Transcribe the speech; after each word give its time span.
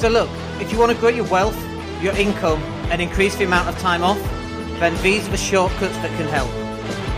So 0.00 0.08
look, 0.08 0.30
if 0.62 0.72
you 0.72 0.78
want 0.78 0.92
to 0.92 0.96
grow 0.96 1.10
your 1.10 1.26
wealth, 1.26 1.62
your 2.00 2.16
income, 2.16 2.62
and 2.90 3.02
increase 3.02 3.36
the 3.36 3.44
amount 3.44 3.68
of 3.68 3.78
time 3.80 4.02
off, 4.02 4.18
then 4.80 4.96
these 5.02 5.28
are 5.28 5.30
the 5.30 5.36
shortcuts 5.36 5.94
that 5.98 6.08
can 6.16 6.26
help. 6.26 6.48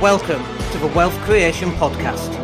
Welcome 0.03 0.43
to 0.73 0.79
the 0.79 0.89
Wealth 0.89 1.17
Creation 1.21 1.71
Podcast. 1.75 2.35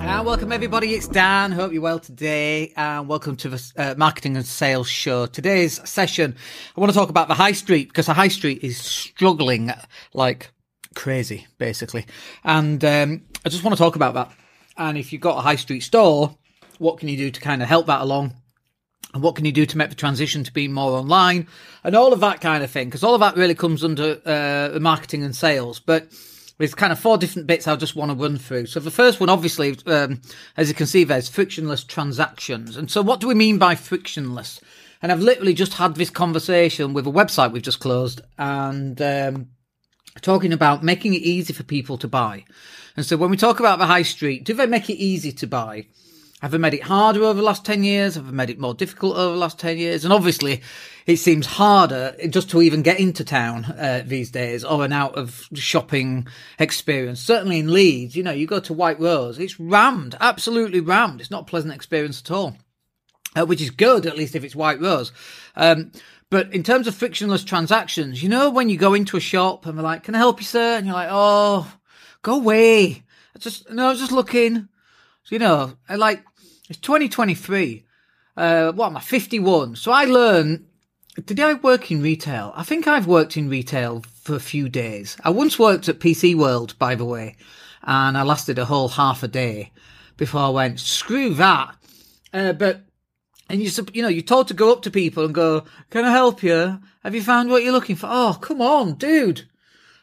And 0.00 0.26
welcome 0.26 0.50
everybody, 0.50 0.94
it's 0.94 1.06
Dan. 1.06 1.52
Hope 1.52 1.72
you're 1.72 1.80
well 1.80 2.00
today, 2.00 2.72
and 2.76 3.06
welcome 3.06 3.36
to 3.36 3.48
the 3.50 3.72
uh, 3.76 3.94
Marketing 3.96 4.36
and 4.36 4.44
Sales 4.44 4.88
Show. 4.88 5.26
Today's 5.26 5.88
session, 5.88 6.34
I 6.76 6.80
want 6.80 6.92
to 6.92 6.98
talk 6.98 7.08
about 7.08 7.28
the 7.28 7.34
high 7.34 7.52
street 7.52 7.86
because 7.86 8.06
the 8.06 8.14
high 8.14 8.26
street 8.26 8.64
is 8.64 8.78
struggling 8.78 9.70
like 10.12 10.50
crazy, 10.96 11.46
basically. 11.58 12.04
And 12.42 12.84
um, 12.84 13.22
I 13.46 13.48
just 13.48 13.62
want 13.62 13.76
to 13.76 13.80
talk 13.80 13.94
about 13.94 14.14
that. 14.14 14.32
And 14.76 14.98
if 14.98 15.12
you've 15.12 15.22
got 15.22 15.38
a 15.38 15.42
high 15.42 15.54
street 15.54 15.84
store, 15.84 16.36
what 16.78 16.98
can 16.98 17.06
you 17.08 17.16
do 17.16 17.30
to 17.30 17.40
kind 17.40 17.62
of 17.62 17.68
help 17.68 17.86
that 17.86 18.00
along? 18.00 18.34
And 19.14 19.22
what 19.22 19.36
can 19.36 19.46
you 19.46 19.52
do 19.52 19.64
to 19.64 19.78
make 19.78 19.88
the 19.88 19.96
transition 19.96 20.44
to 20.44 20.52
be 20.52 20.68
more 20.68 20.92
online 20.92 21.46
and 21.82 21.96
all 21.96 22.12
of 22.12 22.20
that 22.20 22.40
kind 22.40 22.62
of 22.62 22.70
thing? 22.70 22.88
Because 22.88 23.02
all 23.02 23.14
of 23.14 23.20
that 23.20 23.36
really 23.36 23.54
comes 23.54 23.82
under 23.82 24.20
uh, 24.24 24.78
marketing 24.80 25.24
and 25.24 25.34
sales. 25.34 25.80
But 25.80 26.08
there's 26.58 26.74
kind 26.74 26.92
of 26.92 26.98
four 26.98 27.16
different 27.16 27.46
bits 27.46 27.66
I 27.66 27.76
just 27.76 27.96
want 27.96 28.10
to 28.10 28.16
run 28.16 28.36
through. 28.36 28.66
So 28.66 28.80
the 28.80 28.90
first 28.90 29.18
one, 29.18 29.30
obviously, 29.30 29.76
um, 29.86 30.20
as 30.56 30.68
you 30.68 30.74
can 30.74 30.86
see, 30.86 31.04
there's 31.04 31.28
frictionless 31.28 31.84
transactions. 31.84 32.76
And 32.76 32.90
so 32.90 33.00
what 33.00 33.20
do 33.20 33.28
we 33.28 33.34
mean 33.34 33.58
by 33.58 33.76
frictionless? 33.76 34.60
And 35.00 35.12
I've 35.12 35.20
literally 35.20 35.54
just 35.54 35.74
had 35.74 35.94
this 35.94 36.10
conversation 36.10 36.92
with 36.92 37.06
a 37.06 37.12
website 37.12 37.52
we've 37.52 37.62
just 37.62 37.80
closed 37.80 38.20
and 38.36 39.00
um, 39.00 39.48
talking 40.20 40.52
about 40.52 40.82
making 40.82 41.14
it 41.14 41.22
easy 41.22 41.52
for 41.52 41.62
people 41.62 41.96
to 41.98 42.08
buy. 42.08 42.44
And 42.96 43.06
so 43.06 43.16
when 43.16 43.30
we 43.30 43.36
talk 43.36 43.60
about 43.60 43.78
the 43.78 43.86
high 43.86 44.02
street, 44.02 44.44
do 44.44 44.52
they 44.52 44.66
make 44.66 44.90
it 44.90 44.96
easy 44.96 45.30
to 45.32 45.46
buy? 45.46 45.86
Have 46.40 46.52
they 46.52 46.58
made 46.58 46.74
it 46.74 46.84
harder 46.84 47.24
over 47.24 47.34
the 47.34 47.44
last 47.44 47.64
10 47.64 47.82
years? 47.82 48.14
Have 48.14 48.26
they 48.26 48.32
made 48.32 48.50
it 48.50 48.60
more 48.60 48.74
difficult 48.74 49.16
over 49.16 49.32
the 49.32 49.40
last 49.40 49.58
10 49.58 49.76
years? 49.76 50.04
And 50.04 50.12
obviously, 50.12 50.62
it 51.04 51.16
seems 51.16 51.46
harder 51.46 52.14
just 52.28 52.48
to 52.50 52.62
even 52.62 52.82
get 52.82 53.00
into 53.00 53.24
town 53.24 53.64
uh, 53.64 54.04
these 54.06 54.30
days 54.30 54.62
or 54.62 54.84
an 54.84 54.92
out 54.92 55.16
of 55.16 55.48
shopping 55.54 56.28
experience. 56.60 57.20
Certainly 57.20 57.58
in 57.58 57.72
Leeds, 57.72 58.14
you 58.14 58.22
know, 58.22 58.30
you 58.30 58.46
go 58.46 58.60
to 58.60 58.72
White 58.72 59.00
Rose, 59.00 59.40
it's 59.40 59.58
rammed, 59.58 60.14
absolutely 60.20 60.78
rammed. 60.78 61.20
It's 61.20 61.30
not 61.30 61.42
a 61.42 61.46
pleasant 61.46 61.74
experience 61.74 62.20
at 62.20 62.30
all, 62.30 62.56
uh, 63.36 63.44
which 63.44 63.60
is 63.60 63.70
good, 63.70 64.06
at 64.06 64.16
least 64.16 64.36
if 64.36 64.44
it's 64.44 64.54
White 64.54 64.80
Rose. 64.80 65.10
Um, 65.56 65.90
but 66.30 66.52
in 66.54 66.62
terms 66.62 66.86
of 66.86 66.94
frictionless 66.94 67.42
transactions, 67.42 68.22
you 68.22 68.28
know, 68.28 68.48
when 68.48 68.68
you 68.68 68.76
go 68.76 68.94
into 68.94 69.16
a 69.16 69.20
shop 69.20 69.66
and 69.66 69.76
they're 69.76 69.82
like, 69.82 70.04
can 70.04 70.14
I 70.14 70.18
help 70.18 70.38
you, 70.38 70.46
sir? 70.46 70.76
And 70.76 70.86
you're 70.86 70.94
like, 70.94 71.08
oh, 71.10 71.72
go 72.22 72.36
away. 72.36 73.02
I 73.34 73.38
just, 73.40 73.68
no, 73.72 73.86
I 73.86 73.90
was 73.90 73.98
just 73.98 74.12
looking. 74.12 74.68
So, 75.28 75.34
you 75.34 75.40
know, 75.40 75.74
like, 75.94 76.24
it's 76.70 76.78
2023. 76.78 77.84
Uh, 78.34 78.72
what 78.72 78.86
am 78.86 78.96
I? 78.96 79.00
51. 79.00 79.76
So 79.76 79.92
I 79.92 80.06
learned, 80.06 80.64
did 81.22 81.38
I 81.38 81.52
work 81.52 81.90
in 81.90 82.00
retail? 82.00 82.54
I 82.56 82.62
think 82.62 82.88
I've 82.88 83.06
worked 83.06 83.36
in 83.36 83.50
retail 83.50 84.04
for 84.22 84.36
a 84.36 84.40
few 84.40 84.70
days. 84.70 85.18
I 85.22 85.28
once 85.28 85.58
worked 85.58 85.86
at 85.90 85.98
PC 85.98 86.34
World, 86.34 86.78
by 86.78 86.94
the 86.94 87.04
way, 87.04 87.36
and 87.82 88.16
I 88.16 88.22
lasted 88.22 88.58
a 88.58 88.64
whole 88.64 88.88
half 88.88 89.22
a 89.22 89.28
day 89.28 89.70
before 90.16 90.40
I 90.40 90.48
went, 90.48 90.80
screw 90.80 91.34
that. 91.34 91.76
Uh, 92.32 92.54
but, 92.54 92.86
and 93.50 93.60
you, 93.60 93.70
you 93.92 94.00
know, 94.00 94.08
you're 94.08 94.22
told 94.22 94.48
to 94.48 94.54
go 94.54 94.72
up 94.72 94.80
to 94.82 94.90
people 94.90 95.26
and 95.26 95.34
go, 95.34 95.64
can 95.90 96.06
I 96.06 96.10
help 96.10 96.42
you? 96.42 96.80
Have 97.04 97.14
you 97.14 97.22
found 97.22 97.50
what 97.50 97.62
you're 97.62 97.72
looking 97.72 97.96
for? 97.96 98.08
Oh, 98.10 98.38
come 98.40 98.62
on, 98.62 98.94
dude. 98.94 99.46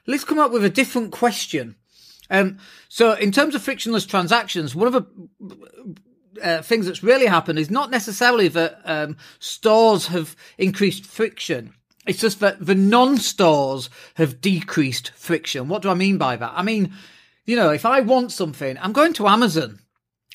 Let's 0.06 0.24
come 0.24 0.38
up 0.38 0.52
with 0.52 0.64
a 0.64 0.70
different 0.70 1.12
question. 1.12 1.78
Um, 2.30 2.58
so 2.90 3.14
in 3.14 3.32
terms 3.32 3.56
of 3.56 3.62
frictionless 3.62 4.06
transactions, 4.06 4.76
one 4.76 4.94
of 4.94 4.94
the 4.94 5.96
uh, 6.42 6.62
things 6.62 6.86
that's 6.86 7.04
really 7.04 7.28
happened 7.28 7.60
is 7.60 7.70
not 7.70 7.92
necessarily 7.92 8.48
that 8.50 8.82
um, 8.86 9.18
stores 9.40 10.08
have 10.08 10.36
increased 10.58 11.06
friction. 11.06 11.74
It's 12.06 12.20
just 12.20 12.40
that 12.40 12.64
the 12.64 12.76
non-stores 12.76 13.90
have 14.16 14.42
decreased 14.42 15.12
friction. 15.16 15.68
What 15.68 15.82
do 15.82 15.90
I 15.90 15.96
mean 15.96 16.18
by 16.18 16.36
that? 16.36 16.54
I 16.56 16.62
mean, 16.62 16.94
you 17.46 17.56
know, 17.56 17.72
if 17.72 17.86
I 17.86 18.02
want 18.02 18.32
something, 18.32 18.78
I'm 18.80 18.94
going 18.94 19.14
to 19.14 19.28
Amazon 19.28 19.80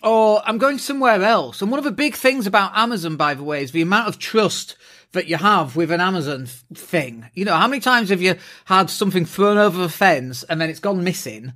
or 0.02 0.42
I'm 0.44 0.58
going 0.58 0.78
somewhere 0.78 1.22
else. 1.22 1.60
And 1.60 1.70
one 1.70 1.78
of 1.78 1.84
the 1.84 1.90
big 1.90 2.14
things 2.14 2.46
about 2.46 2.76
Amazon, 2.76 3.16
by 3.16 3.34
the 3.34 3.44
way, 3.44 3.62
is 3.62 3.72
the 3.72 3.82
amount 3.82 4.08
of 4.08 4.18
trust 4.18 4.76
that 5.12 5.26
you 5.26 5.36
have 5.36 5.76
with 5.76 5.90
an 5.90 6.00
Amazon 6.00 6.46
thing. 6.46 7.28
You 7.34 7.44
know, 7.44 7.54
how 7.54 7.66
many 7.66 7.80
times 7.80 8.10
have 8.10 8.22
you 8.22 8.36
had 8.66 8.90
something 8.90 9.24
thrown 9.24 9.58
over 9.58 9.78
the 9.78 9.88
fence 9.88 10.42
and 10.44 10.60
then 10.60 10.70
it's 10.70 10.80
gone 10.80 11.02
missing? 11.02 11.52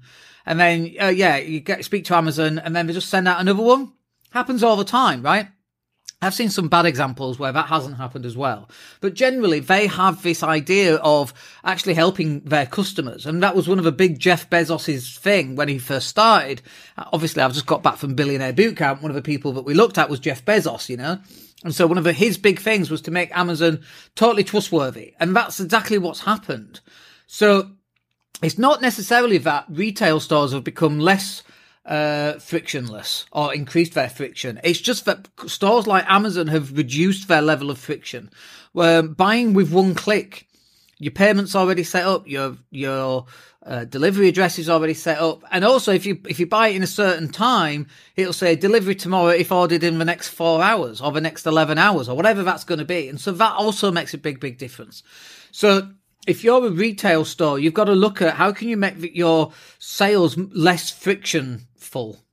And 0.46 0.60
then, 0.60 0.94
uh, 1.00 1.08
yeah, 1.08 1.36
you 1.36 1.60
get 1.60 1.84
speak 1.84 2.04
to 2.06 2.16
Amazon 2.16 2.58
and 2.58 2.74
then 2.74 2.86
they 2.86 2.92
just 2.92 3.08
send 3.08 3.28
out 3.28 3.40
another 3.40 3.62
one. 3.62 3.92
Happens 4.30 4.62
all 4.62 4.76
the 4.76 4.84
time, 4.84 5.22
right? 5.22 5.48
I've 6.24 6.34
seen 6.34 6.50
some 6.50 6.68
bad 6.68 6.86
examples 6.86 7.38
where 7.38 7.52
that 7.52 7.66
hasn't 7.66 7.96
happened 7.96 8.26
as 8.26 8.36
well. 8.36 8.68
But 9.00 9.14
generally, 9.14 9.60
they 9.60 9.86
have 9.86 10.22
this 10.22 10.42
idea 10.42 10.96
of 10.96 11.34
actually 11.62 11.94
helping 11.94 12.40
their 12.40 12.66
customers. 12.66 13.26
And 13.26 13.42
that 13.42 13.54
was 13.54 13.68
one 13.68 13.78
of 13.78 13.84
the 13.84 13.92
big 13.92 14.18
Jeff 14.18 14.48
Bezos's 14.50 15.18
thing 15.18 15.56
when 15.56 15.68
he 15.68 15.78
first 15.78 16.08
started. 16.08 16.62
Obviously, 16.96 17.42
I've 17.42 17.52
just 17.52 17.66
got 17.66 17.82
back 17.82 17.96
from 17.96 18.14
Billionaire 18.14 18.52
Bootcamp. 18.52 19.02
One 19.02 19.10
of 19.10 19.16
the 19.16 19.22
people 19.22 19.52
that 19.52 19.64
we 19.64 19.74
looked 19.74 19.98
at 19.98 20.10
was 20.10 20.20
Jeff 20.20 20.44
Bezos, 20.44 20.88
you 20.88 20.96
know? 20.96 21.18
And 21.62 21.74
so 21.74 21.86
one 21.86 21.98
of 21.98 22.04
the, 22.04 22.12
his 22.12 22.36
big 22.36 22.60
things 22.60 22.90
was 22.90 23.02
to 23.02 23.10
make 23.10 23.36
Amazon 23.36 23.80
totally 24.14 24.44
trustworthy. 24.44 25.14
And 25.18 25.34
that's 25.34 25.60
exactly 25.60 25.98
what's 25.98 26.20
happened. 26.20 26.80
So 27.26 27.70
it's 28.42 28.58
not 28.58 28.82
necessarily 28.82 29.38
that 29.38 29.64
retail 29.68 30.20
stores 30.20 30.52
have 30.52 30.64
become 30.64 30.98
less 30.98 31.42
uh, 31.84 32.34
frictionless 32.38 33.26
or 33.32 33.54
increased 33.54 33.94
their 33.94 34.08
friction. 34.08 34.60
It's 34.64 34.80
just 34.80 35.04
that 35.04 35.28
stores 35.46 35.86
like 35.86 36.04
Amazon 36.08 36.46
have 36.48 36.76
reduced 36.76 37.28
their 37.28 37.42
level 37.42 37.70
of 37.70 37.78
friction. 37.78 38.30
Where 38.72 39.02
buying 39.02 39.54
with 39.54 39.72
one 39.72 39.94
click, 39.94 40.48
your 40.98 41.12
payment's 41.12 41.54
already 41.54 41.84
set 41.84 42.06
up, 42.06 42.26
your 42.26 42.56
your 42.70 43.26
uh, 43.64 43.84
delivery 43.84 44.28
address 44.28 44.58
is 44.58 44.68
already 44.68 44.94
set 44.94 45.18
up, 45.18 45.42
and 45.50 45.64
also 45.64 45.92
if 45.92 46.06
you 46.06 46.20
if 46.26 46.40
you 46.40 46.46
buy 46.46 46.68
it 46.68 46.76
in 46.76 46.82
a 46.82 46.86
certain 46.86 47.28
time, 47.28 47.86
it'll 48.16 48.32
say 48.32 48.56
delivery 48.56 48.94
tomorrow 48.94 49.28
if 49.28 49.52
ordered 49.52 49.84
in 49.84 49.98
the 49.98 50.04
next 50.04 50.28
four 50.28 50.62
hours 50.62 51.00
or 51.00 51.12
the 51.12 51.20
next 51.20 51.46
eleven 51.46 51.78
hours 51.78 52.08
or 52.08 52.16
whatever 52.16 52.42
that's 52.42 52.64
going 52.64 52.78
to 52.78 52.84
be, 52.84 53.08
and 53.08 53.20
so 53.20 53.32
that 53.32 53.52
also 53.52 53.90
makes 53.92 54.14
a 54.14 54.18
big 54.18 54.40
big 54.40 54.58
difference. 54.58 55.02
So 55.50 55.90
if 56.26 56.42
you're 56.42 56.66
a 56.66 56.70
retail 56.70 57.24
store, 57.24 57.58
you've 57.58 57.74
got 57.74 57.84
to 57.84 57.94
look 57.94 58.22
at 58.22 58.34
how 58.34 58.52
can 58.52 58.68
you 58.68 58.76
make 58.76 59.14
your 59.14 59.52
sales 59.78 60.36
less 60.36 60.90
frictionful, 61.84 62.24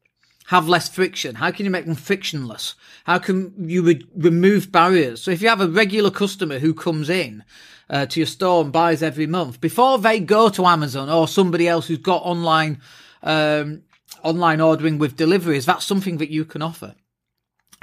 have 0.47 0.67
less 0.67 0.89
friction. 0.89 1.35
How 1.35 1.51
can 1.51 1.65
you 1.65 1.71
make 1.71 1.85
them 1.85 1.95
frictionless? 1.95 2.75
How 3.05 3.19
can 3.19 3.53
you 3.57 3.83
re- 3.83 4.05
remove 4.15 4.71
barriers? 4.71 5.21
So 5.21 5.31
if 5.31 5.41
you 5.41 5.49
have 5.49 5.61
a 5.61 5.67
regular 5.67 6.11
customer 6.11 6.59
who 6.59 6.73
comes 6.73 7.09
in 7.09 7.43
uh, 7.89 8.05
to 8.07 8.19
your 8.19 8.27
store 8.27 8.63
and 8.63 8.71
buys 8.71 9.03
every 9.03 9.27
month, 9.27 9.61
before 9.61 9.97
they 9.97 10.19
go 10.19 10.49
to 10.49 10.65
Amazon 10.65 11.09
or 11.09 11.27
somebody 11.27 11.67
else 11.67 11.87
who's 11.87 11.99
got 11.99 12.23
online 12.23 12.81
um, 13.23 13.83
online 14.23 14.61
ordering 14.61 14.99
with 14.99 15.15
deliveries, 15.15 15.65
that's 15.65 15.85
something 15.85 16.17
that 16.17 16.29
you 16.29 16.45
can 16.45 16.61
offer. 16.61 16.95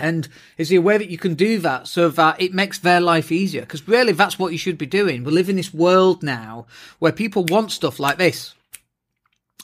And 0.01 0.29
is 0.57 0.69
there 0.69 0.79
a 0.79 0.83
way 0.83 0.99
that 0.99 1.11
you 1.11 1.19
can 1.19 1.35
do 1.35 1.59
that 1.59 1.89
so 1.89 2.09
that 2.09 2.41
it 2.41 2.55
makes 2.55 2.79
their 2.79 3.01
life 3.01 3.33
easier? 3.33 3.63
Because 3.63 3.89
really, 3.89 4.13
that's 4.13 4.39
what 4.39 4.53
you 4.53 4.59
should 4.59 4.79
be 4.79 4.87
doing. 4.87 5.25
We 5.25 5.33
live 5.33 5.49
in 5.49 5.57
this 5.57 5.75
world 5.75 6.23
now 6.23 6.67
where 7.01 7.13
people 7.13 7.45
want 7.45 7.73
stuff 7.73 7.99
like 7.99 8.19
this. 8.19 8.55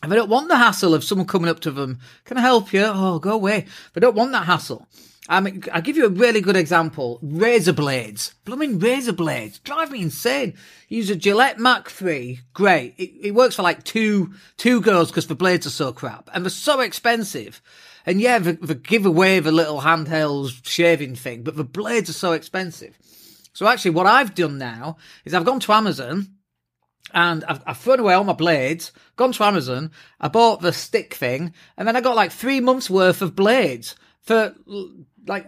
And 0.05 0.13
they 0.13 0.17
don't 0.17 0.29
want 0.29 0.49
the 0.49 0.59
hassle 0.59 0.93
of 0.93 1.03
someone 1.03 1.27
coming 1.27 1.49
up 1.49 1.61
to 1.61 1.71
them, 1.71 1.99
can 2.27 2.37
I 2.37 2.43
help 2.43 2.75
you? 2.75 2.85
Oh, 2.85 3.19
go 3.19 3.33
away. 3.33 3.65
I 3.97 4.01
don't 4.01 4.15
want 4.15 4.33
that 4.33 4.45
hassle. 4.45 4.87
I 5.31 5.41
mean, 5.41 5.65
I'll 5.73 5.81
give 5.81 5.97
you 5.97 6.05
a 6.05 6.11
really 6.11 6.43
good 6.43 6.57
example. 6.57 7.19
Razor 7.23 7.73
blades. 7.73 8.35
Blooming 8.45 8.79
razor 8.79 9.15
blades. 9.15 9.61
Drive 9.61 9.91
me 9.91 10.03
insane. 10.03 10.59
Use 10.91 11.09
a 11.09 11.17
Gillette 11.17 11.59
Mach 11.59 11.89
3. 11.89 12.41
Great. 12.53 12.95
It, 12.99 13.29
it 13.29 13.35
works 13.35 13.57
for 13.57 13.63
like 13.63 13.83
two, 13.83 14.35
two 14.59 14.83
girls 14.83 15.11
because 15.11 15.27
the 15.27 15.35
blades 15.35 15.67
are 15.67 15.71
so 15.71 15.91
crap. 15.91 16.29
And 16.35 16.45
they're 16.45 16.51
so 16.51 16.81
expensive. 16.81 17.63
And 18.05 18.21
yeah, 18.21 18.41
the, 18.41 18.53
the 18.53 18.75
give 18.75 19.07
away 19.07 19.41
the 19.41 19.53
little 19.53 19.81
handheld 19.81 20.67
shaving 20.67 21.15
thing, 21.15 21.45
but 21.45 21.57
the 21.57 21.65
blades 21.65 22.11
are 22.11 22.13
so 22.13 22.33
expensive. 22.33 22.99
So 23.55 23.67
actually, 23.67 23.93
what 23.93 24.07
I've 24.07 24.35
done 24.35 24.59
now 24.59 24.99
is 25.25 25.33
I've 25.33 25.47
gone 25.47 25.61
to 25.61 25.73
Amazon 25.73 26.34
and 27.13 27.45
I've, 27.45 27.63
I've 27.67 27.79
thrown 27.79 28.01
away 28.01 28.15
all 28.15 28.25
my 28.25 28.33
blades, 28.33 28.93
gone 29.17 29.33
to 29.33 29.45
Amazon, 29.45 29.91
I 30.21 30.29
bought 30.29 30.61
the 30.61 30.73
stick 30.73 31.15
thing, 31.15 31.53
and 31.77 31.87
then 31.87 31.97
I 31.97 32.01
got 32.01 32.17
like 32.17 32.33
three 32.33 32.61
months 32.61 32.89
worth 32.91 33.23
of 33.23 33.37
blades 33.37 33.95
for 34.23 34.55
like 35.27 35.47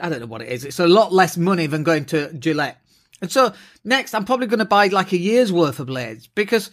I 0.00 0.08
don't 0.08 0.20
know 0.20 0.26
what 0.26 0.42
it 0.42 0.48
is. 0.48 0.64
It's 0.64 0.80
a 0.80 0.88
lot 0.88 1.12
less 1.12 1.36
money 1.36 1.66
than 1.66 1.82
going 1.82 2.06
to 2.06 2.32
Gillette. 2.34 2.80
And 3.20 3.30
so 3.30 3.52
next, 3.84 4.14
I'm 4.14 4.24
probably 4.24 4.46
going 4.46 4.60
to 4.60 4.64
buy 4.64 4.88
like 4.88 5.12
a 5.12 5.18
year's 5.18 5.52
worth 5.52 5.78
of 5.78 5.86
blades 5.86 6.26
because 6.26 6.70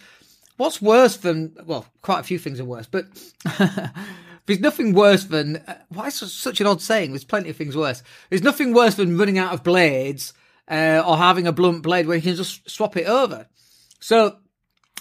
what's 0.57 0.81
worse 0.81 1.17
than 1.17 1.55
well, 1.65 1.85
quite 2.01 2.19
a 2.19 2.23
few 2.23 2.39
things 2.39 2.59
are 2.59 2.65
worse, 2.65 2.87
but 2.87 3.05
There's 4.47 4.61
nothing 4.61 4.93
worse 4.93 5.25
than 5.25 5.57
uh, 5.57 5.75
why 5.89 6.07
is 6.07 6.15
such 6.15 6.61
an 6.61 6.67
odd 6.67 6.81
saying? 6.81 7.11
There's 7.11 7.25
plenty 7.25 7.49
of 7.49 7.57
things 7.57 7.75
worse. 7.75 8.01
There's 8.29 8.41
nothing 8.41 8.73
worse 8.73 8.95
than 8.95 9.17
running 9.17 9.37
out 9.37 9.53
of 9.53 9.61
blades 9.61 10.33
uh, 10.69 11.03
or 11.05 11.17
having 11.17 11.47
a 11.47 11.51
blunt 11.51 11.83
blade 11.83 12.07
where 12.07 12.15
you 12.15 12.23
can 12.23 12.35
just 12.35 12.67
swap 12.69 12.95
it 12.95 13.07
over. 13.07 13.45
So 13.99 14.38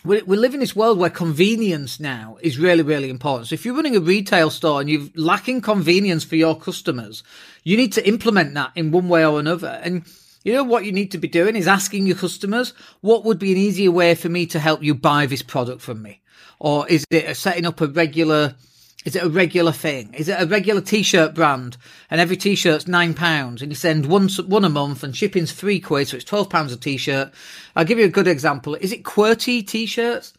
we, 0.05 0.23
we 0.23 0.37
live 0.37 0.55
in 0.55 0.61
this 0.61 0.77
world 0.77 0.99
where 0.99 1.11
convenience 1.11 1.99
now 1.99 2.39
is 2.41 2.59
really, 2.59 2.83
really 2.83 3.11
important. 3.11 3.49
So 3.49 3.55
if 3.55 3.65
you're 3.65 3.75
running 3.75 3.97
a 3.97 4.01
retail 4.01 4.51
store 4.51 4.81
and 4.81 4.89
you're 4.89 5.09
lacking 5.15 5.61
convenience 5.61 6.25
for 6.25 6.37
your 6.37 6.59
customers, 6.59 7.23
you 7.65 7.77
need 7.77 7.93
to 7.95 8.09
implement 8.09 8.55
that 8.55 8.73
in 8.75 8.93
one 8.93 9.09
way 9.09 9.27
or 9.27 9.41
another. 9.41 9.81
And 9.83 10.05
you 10.45 10.53
know 10.53 10.65
what 10.65 10.85
you 10.85 10.93
need 10.93 11.11
to 11.11 11.19
be 11.19 11.29
doing 11.29 11.57
is 11.57 11.67
asking 11.67 12.07
your 12.07 12.17
customers, 12.17 12.73
what 13.01 13.25
would 13.25 13.39
be 13.39 13.53
an 13.53 13.59
easier 13.59 13.91
way 13.91 14.15
for 14.15 14.29
me 14.29 14.47
to 14.47 14.61
help 14.61 14.83
you 14.83 14.95
buy 14.95 15.27
this 15.27 15.43
product 15.43 15.81
from 15.81 16.03
me? 16.03 16.21
Or 16.61 16.89
is 16.89 17.05
it 17.11 17.37
setting 17.37 17.67
up 17.67 17.81
a 17.81 17.89
regular 17.89 18.55
is 19.05 19.15
it 19.15 19.23
a 19.23 19.29
regular 19.29 19.73
thing? 19.73 20.13
Is 20.15 20.29
it 20.29 20.41
a 20.41 20.47
regular 20.47 20.81
t-shirt 20.81 21.35
brand 21.35 21.77
and 22.11 22.21
every 22.21 22.37
t-shirt's 22.37 22.89
nine 22.89 23.15
pounds 23.15 23.63
and 23.63 23.71
you 23.71 23.77
send 23.77 24.07
one, 24.07 24.29
one 24.47 24.65
a 24.65 24.69
month 24.69 25.05
and 25.05 25.17
shipping's 25.17 25.53
three 25.53 25.79
quid, 25.79 26.09
so 26.09 26.17
it's 26.17 26.25
12 26.25 26.51
pounds 26.51 26.73
a 26.73 26.77
t-shirt. 26.77 27.33
I'll 27.77 27.85
give 27.85 27.99
you 27.99 28.05
a 28.05 28.09
good 28.09 28.27
example. 28.27 28.75
Is 28.75 28.93
it 28.93 29.05
Qwertee 29.05 29.67
t-shirts? 29.67 30.33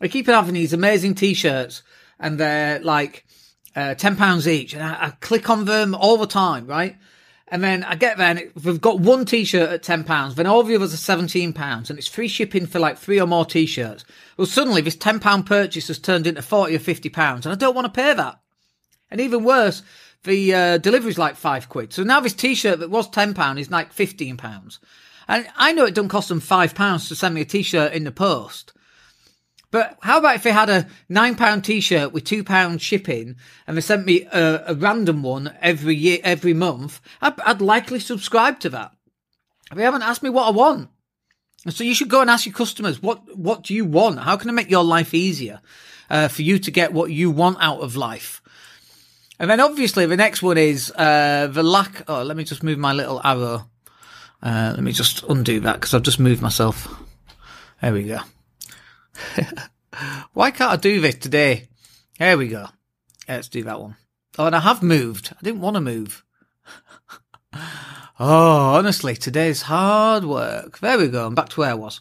I 0.00 0.08
keep 0.08 0.26
having 0.26 0.54
these 0.54 0.72
amazing 0.72 1.16
t-shirts 1.16 1.82
and 2.18 2.38
they're 2.38 2.80
like, 2.80 3.26
uh, 3.76 3.94
10 3.94 4.16
pounds 4.16 4.48
each 4.48 4.72
and 4.72 4.82
I, 4.82 5.06
I 5.06 5.10
click 5.20 5.50
on 5.50 5.66
them 5.66 5.94
all 5.94 6.16
the 6.16 6.26
time, 6.26 6.66
right? 6.66 6.96
And 7.48 7.62
then 7.62 7.84
I 7.84 7.94
get 7.94 8.16
there 8.16 8.28
and 8.28 8.50
we've 8.64 8.80
got 8.80 9.00
one 9.00 9.26
t-shirt 9.26 9.70
at 9.70 9.82
£10, 9.82 10.34
then 10.34 10.46
all 10.46 10.62
the 10.62 10.74
others 10.74 10.94
are 10.94 11.16
£17 11.16 11.90
and 11.90 11.98
it's 11.98 12.08
free 12.08 12.28
shipping 12.28 12.66
for 12.66 12.78
like 12.78 12.96
three 12.96 13.20
or 13.20 13.26
more 13.26 13.44
t-shirts. 13.44 14.04
Well, 14.36 14.46
suddenly 14.46 14.80
this 14.80 14.96
£10 14.96 15.44
purchase 15.44 15.88
has 15.88 15.98
turned 15.98 16.26
into 16.26 16.40
40 16.40 16.74
or 16.74 16.78
£50 16.78 17.44
and 17.44 17.46
I 17.46 17.54
don't 17.54 17.74
want 17.74 17.84
to 17.84 18.00
pay 18.00 18.14
that. 18.14 18.40
And 19.10 19.20
even 19.20 19.44
worse, 19.44 19.82
the 20.24 20.54
uh, 20.54 20.78
delivery's 20.78 21.18
like 21.18 21.36
five 21.36 21.68
quid. 21.68 21.92
So 21.92 22.02
now 22.02 22.20
this 22.20 22.32
t-shirt 22.32 22.80
that 22.80 22.90
was 22.90 23.08
£10 23.10 23.58
is 23.58 23.70
like 23.70 23.94
£15. 23.94 24.78
And 25.28 25.46
I 25.56 25.72
know 25.72 25.84
it 25.84 25.94
doesn't 25.94 26.08
cost 26.08 26.30
them 26.30 26.40
£5 26.40 27.08
to 27.08 27.14
send 27.14 27.34
me 27.34 27.42
a 27.42 27.46
t-shirt 27.46 27.92
in 27.92 28.04
the 28.04 28.12
post. 28.12 28.72
But 29.74 29.98
how 30.02 30.18
about 30.18 30.36
if 30.36 30.44
they 30.44 30.52
had 30.52 30.70
a 30.70 30.86
nine 31.08 31.34
pound 31.34 31.64
t-shirt 31.64 32.12
with 32.12 32.22
two 32.22 32.44
pound 32.44 32.80
shipping 32.80 33.34
and 33.66 33.76
they 33.76 33.80
sent 33.80 34.06
me 34.06 34.22
a, 34.26 34.66
a, 34.68 34.74
random 34.76 35.24
one 35.24 35.52
every 35.60 35.96
year, 35.96 36.20
every 36.22 36.54
month? 36.54 37.00
I'd, 37.20 37.40
I'd 37.40 37.60
likely 37.60 37.98
subscribe 37.98 38.60
to 38.60 38.68
that. 38.68 38.92
They 39.74 39.82
haven't 39.82 40.02
asked 40.02 40.22
me 40.22 40.30
what 40.30 40.46
I 40.46 40.50
want. 40.52 40.90
So 41.70 41.82
you 41.82 41.92
should 41.92 42.08
go 42.08 42.20
and 42.20 42.30
ask 42.30 42.46
your 42.46 42.54
customers, 42.54 43.02
what, 43.02 43.36
what 43.36 43.64
do 43.64 43.74
you 43.74 43.84
want? 43.84 44.20
How 44.20 44.36
can 44.36 44.48
I 44.48 44.52
make 44.52 44.70
your 44.70 44.84
life 44.84 45.12
easier, 45.12 45.60
uh, 46.08 46.28
for 46.28 46.42
you 46.42 46.60
to 46.60 46.70
get 46.70 46.92
what 46.92 47.10
you 47.10 47.32
want 47.32 47.58
out 47.60 47.80
of 47.80 47.96
life? 47.96 48.42
And 49.40 49.50
then 49.50 49.58
obviously 49.58 50.06
the 50.06 50.16
next 50.16 50.40
one 50.40 50.56
is, 50.56 50.92
uh, 50.92 51.48
the 51.50 51.64
lack, 51.64 52.04
oh, 52.06 52.22
let 52.22 52.36
me 52.36 52.44
just 52.44 52.62
move 52.62 52.78
my 52.78 52.92
little 52.92 53.20
arrow. 53.24 53.68
Uh, 54.40 54.70
let 54.72 54.84
me 54.84 54.92
just 54.92 55.24
undo 55.24 55.58
that 55.58 55.80
because 55.80 55.94
I've 55.94 56.02
just 56.02 56.20
moved 56.20 56.42
myself. 56.42 56.86
There 57.82 57.92
we 57.92 58.04
go. 58.04 58.20
Why 60.32 60.50
can't 60.50 60.72
I 60.72 60.76
do 60.76 61.00
this 61.00 61.16
today? 61.16 61.68
There 62.18 62.38
we 62.38 62.48
go. 62.48 62.68
Let's 63.28 63.48
do 63.48 63.62
that 63.64 63.80
one. 63.80 63.96
Oh, 64.38 64.46
and 64.46 64.56
I 64.56 64.60
have 64.60 64.82
moved. 64.82 65.32
I 65.32 65.42
didn't 65.42 65.60
want 65.60 65.74
to 65.74 65.80
move. 65.80 66.24
oh, 67.54 68.74
honestly, 68.74 69.14
today's 69.14 69.62
hard 69.62 70.24
work. 70.24 70.78
There 70.78 70.98
we 70.98 71.08
go. 71.08 71.26
I'm 71.26 71.34
back 71.34 71.50
to 71.50 71.60
where 71.60 71.70
I 71.70 71.74
was. 71.74 72.00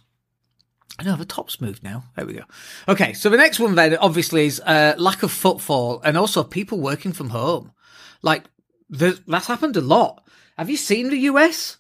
I 1.00 1.04
know 1.04 1.16
the 1.16 1.26
top's 1.26 1.60
moved 1.60 1.84
now. 1.84 2.04
There 2.16 2.26
we 2.26 2.34
go. 2.34 2.44
Okay, 2.88 3.14
so 3.14 3.30
the 3.30 3.38
next 3.38 3.60
one 3.60 3.76
then 3.76 3.98
obviously 3.98 4.46
is 4.46 4.60
uh, 4.60 4.96
lack 4.98 5.24
of 5.24 5.32
footfall 5.32 6.02
and 6.04 6.18
also 6.18 6.44
people 6.44 6.80
working 6.80 7.14
from 7.14 7.30
home. 7.30 7.72
Like 8.22 8.44
that's 8.90 9.48
happened 9.48 9.76
a 9.76 9.82
lot. 9.82 10.24
Have 10.58 10.70
you 10.70 10.78
seen 10.78 11.10
the 11.10 11.18
US? 11.18 11.78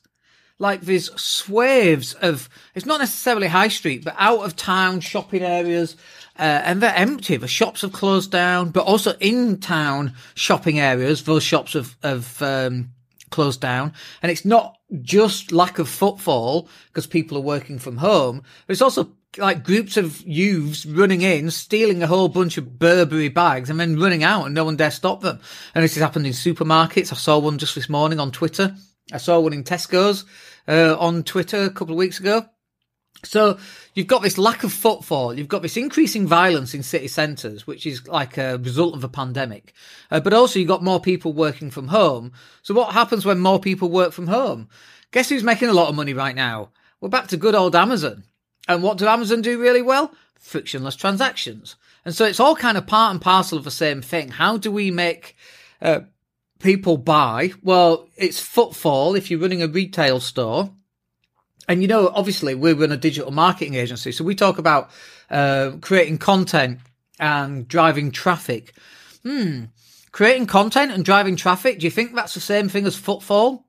Like 0.59 0.81
there's 0.81 1.09
swaths 1.19 2.13
of 2.13 2.49
it's 2.75 2.85
not 2.85 2.99
necessarily 2.99 3.47
high 3.47 3.67
street 3.67 4.03
but 4.03 4.15
out 4.17 4.41
of 4.41 4.55
town 4.55 4.99
shopping 4.99 5.41
areas 5.41 5.95
uh, 6.37 6.61
and 6.63 6.81
they're 6.81 6.95
empty 6.95 7.37
the 7.37 7.47
shops 7.47 7.81
have 7.81 7.91
closed 7.91 8.31
down 8.31 8.69
but 8.69 8.85
also 8.85 9.13
in 9.19 9.59
town 9.59 10.13
shopping 10.35 10.79
areas 10.79 11.23
those 11.23 11.43
shops 11.43 11.73
have, 11.73 11.95
have 12.03 12.41
um, 12.41 12.89
closed 13.29 13.61
down 13.61 13.91
and 14.21 14.31
it's 14.31 14.45
not 14.45 14.77
just 15.01 15.51
lack 15.51 15.79
of 15.79 15.89
footfall 15.89 16.69
because 16.87 17.07
people 17.07 17.37
are 17.37 17.41
working 17.41 17.79
from 17.79 17.97
home 17.97 18.43
but 18.67 18.73
it's 18.73 18.81
also 18.81 19.11
like 19.37 19.63
groups 19.63 19.97
of 19.97 20.21
youths 20.21 20.85
running 20.85 21.21
in, 21.21 21.49
stealing 21.49 22.03
a 22.03 22.07
whole 22.07 22.29
bunch 22.29 22.57
of 22.57 22.77
Burberry 22.77 23.29
bags 23.29 23.69
and 23.69 23.79
then 23.79 23.99
running 23.99 24.23
out 24.23 24.45
and 24.45 24.53
no 24.53 24.65
one 24.65 24.75
dare 24.75 24.91
stop 24.91 25.21
them. 25.21 25.39
And 25.73 25.83
this 25.83 25.95
has 25.95 26.03
happened 26.03 26.27
in 26.27 26.33
supermarkets. 26.33 27.11
I 27.11 27.15
saw 27.15 27.39
one 27.39 27.57
just 27.57 27.75
this 27.75 27.89
morning 27.89 28.19
on 28.19 28.31
Twitter. 28.31 28.75
I 29.11 29.17
saw 29.17 29.39
one 29.39 29.53
in 29.53 29.63
Tesco's 29.63 30.25
uh, 30.67 30.95
on 30.97 31.23
Twitter 31.23 31.63
a 31.63 31.69
couple 31.69 31.93
of 31.93 31.99
weeks 31.99 32.19
ago. 32.19 32.45
So 33.25 33.57
you've 33.93 34.07
got 34.07 34.21
this 34.21 34.37
lack 34.37 34.63
of 34.63 34.73
footfall, 34.73 35.33
you've 35.33 35.47
got 35.47 35.61
this 35.61 35.77
increasing 35.77 36.27
violence 36.27 36.73
in 36.73 36.83
city 36.83 37.07
centres, 37.07 37.65
which 37.65 37.85
is 37.85 38.05
like 38.07 38.37
a 38.37 38.57
result 38.57 38.95
of 38.95 39.03
a 39.03 39.09
pandemic. 39.09 39.73
Uh, 40.11 40.19
but 40.19 40.33
also 40.33 40.59
you've 40.59 40.67
got 40.67 40.83
more 40.83 40.99
people 40.99 41.31
working 41.31 41.71
from 41.71 41.87
home. 41.87 42.33
So 42.63 42.73
what 42.73 42.93
happens 42.93 43.25
when 43.25 43.39
more 43.39 43.59
people 43.59 43.89
work 43.89 44.11
from 44.11 44.27
home? 44.27 44.67
Guess 45.11 45.29
who's 45.29 45.43
making 45.43 45.69
a 45.69 45.73
lot 45.73 45.89
of 45.89 45.95
money 45.95 46.13
right 46.13 46.35
now? 46.35 46.71
We're 46.99 47.09
back 47.09 47.27
to 47.27 47.37
good 47.37 47.55
old 47.55 47.75
Amazon. 47.75 48.23
And 48.67 48.81
what 48.81 48.97
do 48.97 49.07
Amazon 49.07 49.41
do 49.41 49.61
really 49.61 49.81
well? 49.81 50.13
Frictionless 50.39 50.95
transactions. 50.95 51.75
And 52.05 52.13
so 52.13 52.25
it's 52.25 52.39
all 52.39 52.55
kind 52.55 52.77
of 52.77 52.87
part 52.87 53.11
and 53.11 53.21
parcel 53.21 53.57
of 53.57 53.63
the 53.63 53.71
same 53.71 54.01
thing. 54.01 54.29
How 54.29 54.57
do 54.57 54.71
we 54.71 54.91
make 54.91 55.35
uh, 55.81 56.01
people 56.63 56.97
buy? 56.97 57.51
Well, 57.61 58.09
it's 58.15 58.39
footfall 58.39 59.15
if 59.15 59.29
you're 59.29 59.39
running 59.39 59.61
a 59.61 59.67
retail 59.67 60.19
store. 60.19 60.71
And 61.67 61.81
you 61.81 61.87
know, 61.87 62.11
obviously, 62.13 62.55
we 62.55 62.73
run 62.73 62.91
a 62.91 62.97
digital 62.97 63.31
marketing 63.31 63.75
agency, 63.75 64.11
so 64.11 64.23
we 64.23 64.35
talk 64.35 64.57
about 64.57 64.89
uh, 65.29 65.71
creating 65.81 66.17
content 66.17 66.79
and 67.19 67.67
driving 67.67 68.11
traffic. 68.11 68.73
Hmm, 69.23 69.65
creating 70.11 70.47
content 70.47 70.91
and 70.91 71.05
driving 71.05 71.35
traffic. 71.35 71.79
Do 71.79 71.85
you 71.85 71.91
think 71.91 72.15
that's 72.15 72.33
the 72.33 72.41
same 72.41 72.67
thing 72.67 72.85
as 72.85 72.95
footfall? 72.95 73.65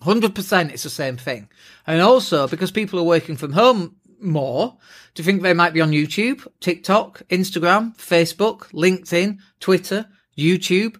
Hundred 0.00 0.34
percent, 0.34 0.72
it's 0.72 0.82
the 0.82 0.90
same 0.90 1.16
thing. 1.16 1.48
And 1.86 2.00
also 2.00 2.48
because 2.48 2.70
people 2.70 2.98
are 2.98 3.04
working 3.04 3.36
from 3.36 3.52
home 3.52 3.96
more, 4.20 4.76
do 5.14 5.22
you 5.22 5.24
think 5.24 5.42
they 5.42 5.54
might 5.54 5.74
be 5.74 5.80
on 5.80 5.90
YouTube, 5.90 6.46
TikTok, 6.60 7.22
Instagram, 7.28 7.96
Facebook, 7.96 8.70
LinkedIn, 8.72 9.38
Twitter, 9.60 10.06
YouTube? 10.36 10.96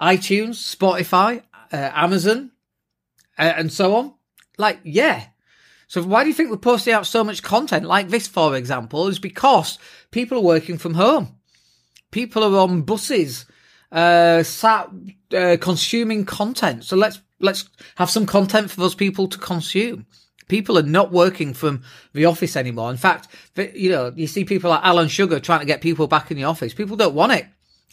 iTunes, 0.00 0.76
Spotify, 0.76 1.42
uh, 1.72 1.90
Amazon, 1.94 2.50
uh, 3.38 3.52
and 3.56 3.72
so 3.72 3.94
on. 3.96 4.14
Like, 4.58 4.80
yeah. 4.84 5.26
So 5.88 6.02
why 6.02 6.24
do 6.24 6.28
you 6.28 6.34
think 6.34 6.50
we're 6.50 6.56
posting 6.56 6.92
out 6.94 7.06
so 7.06 7.22
much 7.22 7.42
content 7.42 7.84
like 7.84 8.08
this, 8.08 8.26
for 8.26 8.56
example, 8.56 9.06
is 9.08 9.18
because 9.18 9.78
people 10.10 10.38
are 10.38 10.42
working 10.42 10.78
from 10.78 10.94
home. 10.94 11.36
People 12.10 12.42
are 12.42 12.58
on 12.60 12.82
buses, 12.82 13.46
uh, 13.92 14.42
sat, 14.42 14.90
uh, 15.32 15.56
consuming 15.60 16.24
content. 16.24 16.84
So 16.84 16.96
let's, 16.96 17.20
let's 17.40 17.68
have 17.96 18.10
some 18.10 18.26
content 18.26 18.70
for 18.70 18.80
those 18.80 18.94
people 18.94 19.28
to 19.28 19.38
consume. 19.38 20.06
People 20.48 20.78
are 20.78 20.82
not 20.82 21.12
working 21.12 21.54
from 21.54 21.82
the 22.12 22.24
office 22.24 22.56
anymore. 22.56 22.90
In 22.90 22.96
fact, 22.96 23.28
you 23.74 23.90
know, 23.90 24.12
you 24.14 24.26
see 24.26 24.44
people 24.44 24.70
like 24.70 24.84
Alan 24.84 25.08
Sugar 25.08 25.40
trying 25.40 25.60
to 25.60 25.66
get 25.66 25.80
people 25.80 26.06
back 26.06 26.30
in 26.30 26.36
the 26.36 26.44
office. 26.44 26.72
People 26.72 26.96
don't 26.96 27.14
want 27.14 27.32
it. 27.32 27.46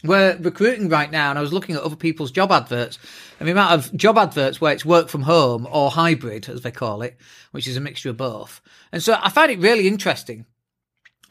We're 0.04 0.38
recruiting 0.38 0.90
right 0.90 1.10
now, 1.10 1.30
and 1.30 1.40
I 1.40 1.42
was 1.42 1.54
looking 1.54 1.76
at 1.76 1.82
other 1.82 1.96
people's 1.96 2.32
job 2.32 2.52
adverts, 2.52 3.00
and 3.40 3.48
the 3.48 3.54
amount 3.54 3.74
of 3.74 3.96
job 3.96 4.18
adverts 4.18 4.60
where 4.60 4.74
it's 4.74 4.84
work 4.84 5.08
from 5.08 5.22
home 5.22 5.66
or 5.72 5.92
hybrid, 5.92 6.50
as 6.50 6.62
they 6.62 6.72
call 6.72 7.02
it, 7.02 7.18
which 7.52 7.68
is 7.68 7.78
a 7.78 7.82
mixture 7.82 8.10
of 8.10 8.18
both. 8.18 8.62
And 8.92 9.02
so 9.02 9.18
I 9.22 9.30
find 9.30 9.52
it 9.52 9.60
really 9.60 9.88
interesting. 9.88 10.46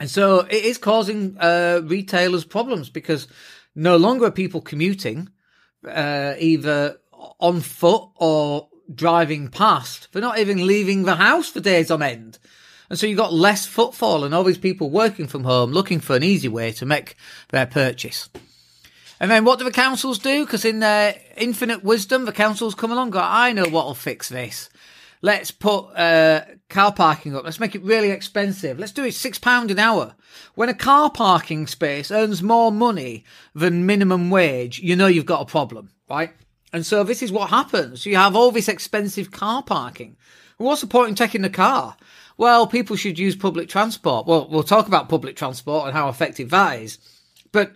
And 0.01 0.09
so 0.11 0.41
it 0.41 0.65
is 0.65 0.79
causing 0.79 1.37
uh, 1.39 1.83
retailers 1.85 2.45
problems 2.45 2.89
because 2.89 3.29
no 3.75 3.97
longer 3.97 4.27
are 4.27 4.31
people 4.31 4.61
commuting, 4.61 5.29
uh, 5.87 6.35
either 6.39 6.97
on 7.39 7.61
foot 7.61 8.09
or 8.17 8.69
driving 8.93 9.49
past. 9.49 10.09
They're 10.13 10.23
not 10.23 10.39
even 10.39 10.67
leaving 10.67 11.03
the 11.03 11.17
house 11.17 11.49
for 11.49 11.61
days 11.61 11.91
on 11.91 12.03
end. 12.03 12.39
And 12.89 12.99
so 12.99 13.07
you've 13.07 13.19
got 13.19 13.33
less 13.33 13.65
footfall 13.65 14.25
and 14.25 14.35
all 14.35 14.45
these 14.45 14.59
people 14.59 14.91
working 14.91 15.27
from 15.27 15.45
home 15.45 15.73
looking 15.73 16.01
for 16.01 16.17
an 16.17 16.23
easy 16.23 16.49
way 16.49 16.73
to 16.73 16.87
make 16.87 17.17
their 17.51 17.67
purchase. 17.67 18.29
And 19.23 19.31
then 19.31 19.45
what 19.45 19.61
do 19.61 19.65
the 19.65 19.71
councils 19.71 20.19
do? 20.19 20.45
Because 20.45 20.65
in 20.65 20.81
their 20.81 21.15
infinite 21.37 21.85
wisdom, 21.85 22.25
the 22.25 22.33
councils 22.33 22.75
come 22.75 22.91
along 22.91 23.11
go, 23.11 23.21
I 23.23 23.53
know 23.53 23.67
what'll 23.67 23.95
fix 23.95 24.29
this. 24.29 24.69
Let's 25.23 25.53
put 25.53 25.93
uh, 25.95 26.45
car 26.69 26.93
parking 26.93 27.37
up. 27.37 27.45
Let's 27.45 27.61
make 27.61 27.77
it 27.77 27.85
really 27.85 28.11
expensive. 28.11 28.81
Let's 28.81 28.91
do 28.91 29.05
it 29.05 29.15
six 29.15 29.39
pound 29.39 29.71
an 29.71 29.79
hour. 29.79 30.17
When 30.57 30.69
a 30.69 30.75
car 30.75 31.09
parking 31.09 31.69
space 31.69 32.11
earns 32.11 32.43
more 32.43 32.73
money 32.73 33.25
than 33.55 33.87
minimum 33.87 34.29
wage, 34.29 34.81
you 34.81 34.97
know 34.97 35.07
you've 35.07 35.25
got 35.25 35.43
a 35.43 35.47
problem, 35.47 35.91
right? 36.11 36.33
And 36.73 36.85
so 36.85 37.05
this 37.05 37.23
is 37.23 37.31
what 37.31 37.51
happens. 37.51 38.05
You 38.05 38.17
have 38.17 38.35
all 38.35 38.51
this 38.51 38.69
expensive 38.69 39.31
car 39.31 39.63
parking. 39.63 40.17
What's 40.57 40.81
the 40.81 40.89
point 40.89 41.11
in 41.11 41.15
taking 41.15 41.43
the 41.43 41.49
car? 41.49 41.97
Well, 42.37 42.67
people 42.67 42.97
should 42.97 43.21
use 43.21 43.37
public 43.37 43.69
transport. 43.69 44.27
Well, 44.27 44.49
we'll 44.51 44.65
talk 44.65 44.89
about 44.89 45.09
public 45.09 45.37
transport 45.37 45.87
and 45.87 45.95
how 45.95 46.09
effective 46.09 46.51
that 46.51 46.81
is. 46.81 46.99
But 47.53 47.73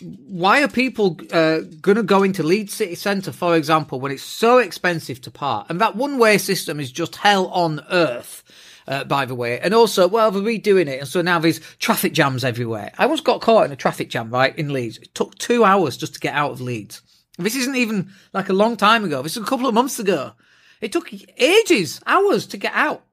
why 0.00 0.62
are 0.62 0.68
people 0.68 1.18
uh, 1.32 1.60
going 1.80 1.96
to 1.96 2.02
go 2.02 2.22
into 2.22 2.42
Leeds 2.42 2.74
city 2.74 2.94
centre, 2.94 3.32
for 3.32 3.56
example, 3.56 4.00
when 4.00 4.12
it's 4.12 4.22
so 4.22 4.58
expensive 4.58 5.20
to 5.22 5.30
park? 5.30 5.66
And 5.68 5.80
that 5.80 5.96
one 5.96 6.18
way 6.18 6.38
system 6.38 6.80
is 6.80 6.90
just 6.90 7.16
hell 7.16 7.46
on 7.48 7.80
earth. 7.90 8.42
uh, 8.86 9.04
by 9.04 9.24
the 9.24 9.34
way. 9.34 9.58
And 9.60 9.74
also, 9.74 10.08
well, 10.08 10.30
they're 10.30 10.42
redoing 10.42 10.88
it. 10.88 11.00
And 11.00 11.08
so 11.08 11.22
now 11.22 11.38
there's 11.38 11.60
traffic 11.78 12.12
jams 12.12 12.44
everywhere. 12.44 12.92
I 12.98 13.06
once 13.06 13.20
got 13.20 13.40
caught 13.40 13.66
in 13.66 13.72
a 13.72 13.76
traffic 13.76 14.10
jam, 14.10 14.30
right, 14.30 14.56
in 14.58 14.72
Leeds. 14.72 14.98
It 14.98 15.14
took 15.14 15.36
two 15.38 15.64
hours 15.64 15.96
just 15.96 16.14
to 16.14 16.20
get 16.20 16.34
out 16.34 16.52
of 16.52 16.60
Leeds. 16.60 17.02
This 17.38 17.56
isn't 17.56 17.76
even 17.76 18.10
like 18.32 18.48
a 18.48 18.54
long 18.54 18.76
time 18.76 19.04
ago. 19.04 19.22
This 19.22 19.36
is 19.36 19.42
a 19.42 19.46
couple 19.46 19.66
of 19.66 19.74
months 19.74 19.98
ago. 19.98 20.32
It 20.80 20.92
took 20.92 21.10
ages, 21.38 22.00
hours 22.06 22.46
to 22.48 22.56
get 22.56 22.72
out. 22.74 23.04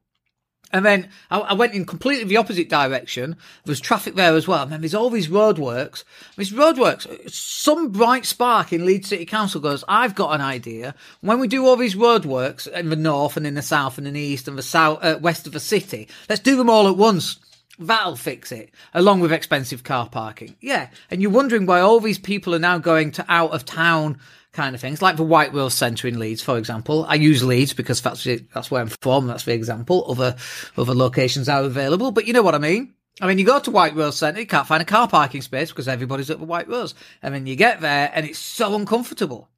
And 0.73 0.85
then 0.85 1.09
I, 1.29 1.39
I, 1.39 1.53
went 1.53 1.73
in 1.73 1.85
completely 1.85 2.25
the 2.25 2.37
opposite 2.37 2.69
direction. 2.69 3.35
There 3.65 3.71
was 3.71 3.79
traffic 3.79 4.15
there 4.15 4.35
as 4.35 4.47
well. 4.47 4.63
And 4.63 4.71
then 4.71 4.81
there's 4.81 4.95
all 4.95 5.09
these 5.09 5.27
roadworks. 5.27 6.03
These 6.37 6.53
roadworks, 6.53 7.29
some 7.29 7.89
bright 7.89 8.25
spark 8.25 8.71
in 8.71 8.85
Leeds 8.85 9.09
City 9.09 9.25
Council 9.25 9.61
goes, 9.61 9.83
I've 9.87 10.15
got 10.15 10.33
an 10.33 10.41
idea. 10.41 10.95
When 11.21 11.39
we 11.39 11.47
do 11.47 11.65
all 11.65 11.75
these 11.75 11.95
roadworks 11.95 12.67
in 12.67 12.89
the 12.89 12.95
north 12.95 13.37
and 13.37 13.45
in 13.45 13.55
the 13.55 13.61
south 13.61 13.97
and 13.97 14.07
in 14.07 14.13
the 14.13 14.19
east 14.19 14.47
and 14.47 14.57
the 14.57 14.63
south, 14.63 15.03
uh, 15.03 15.19
west 15.21 15.47
of 15.47 15.53
the 15.53 15.59
city, 15.59 16.07
let's 16.29 16.41
do 16.41 16.55
them 16.55 16.69
all 16.69 16.87
at 16.87 16.97
once. 16.97 17.37
That'll 17.79 18.15
fix 18.15 18.51
it, 18.51 18.69
along 18.93 19.21
with 19.21 19.33
expensive 19.33 19.83
car 19.83 20.07
parking. 20.07 20.55
Yeah. 20.61 20.89
And 21.09 21.21
you're 21.21 21.31
wondering 21.31 21.65
why 21.65 21.79
all 21.81 21.99
these 21.99 22.19
people 22.19 22.53
are 22.53 22.59
now 22.59 22.77
going 22.77 23.11
to 23.13 23.25
out 23.27 23.51
of 23.51 23.65
town 23.65 24.19
kind 24.53 24.75
of 24.75 24.81
things, 24.81 25.01
like 25.01 25.17
the 25.17 25.23
White 25.23 25.53
Rose 25.53 25.73
Centre 25.73 26.07
in 26.07 26.19
Leeds, 26.19 26.41
for 26.41 26.57
example. 26.57 27.05
I 27.07 27.15
use 27.15 27.43
Leeds 27.43 27.73
because 27.73 28.01
that's 28.01 28.27
that's 28.53 28.69
where 28.69 28.81
I'm 28.81 28.91
from. 29.01 29.27
That's 29.27 29.45
the 29.45 29.53
example. 29.53 30.05
Other 30.09 30.35
other 30.77 30.93
locations 30.93 31.47
are 31.49 31.63
available, 31.63 32.11
but 32.11 32.27
you 32.27 32.33
know 32.33 32.43
what 32.43 32.55
I 32.55 32.59
mean. 32.59 32.93
I 33.19 33.27
mean, 33.27 33.37
you 33.37 33.45
go 33.45 33.59
to 33.59 33.71
White 33.71 33.95
Rose 33.95 34.17
Centre, 34.17 34.39
you 34.39 34.47
can't 34.47 34.67
find 34.67 34.81
a 34.81 34.85
car 34.85 35.07
parking 35.07 35.41
space 35.41 35.69
because 35.69 35.87
everybody's 35.87 36.29
at 36.29 36.39
the 36.39 36.45
White 36.45 36.67
Rose, 36.67 36.95
and 37.21 37.33
then 37.33 37.45
you 37.45 37.55
get 37.55 37.81
there 37.81 38.11
and 38.13 38.25
it's 38.25 38.39
so 38.39 38.75
uncomfortable, 38.75 39.49